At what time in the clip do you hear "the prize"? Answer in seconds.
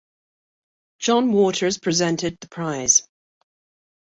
2.41-3.03